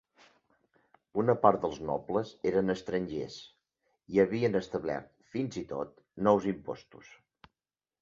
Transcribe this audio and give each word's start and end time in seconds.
Una 1.23 1.35
part 1.43 1.59
dels 1.65 1.77
nobles 1.89 2.31
eren 2.53 2.75
estrangers, 2.75 3.37
i 4.17 4.25
havien 4.27 4.61
establert 4.63 5.15
fins 5.37 5.63
i 5.65 5.67
tot 5.77 5.97
nous 6.31 6.53
impostos. 6.57 7.17